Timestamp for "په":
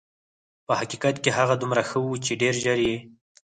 0.65-0.73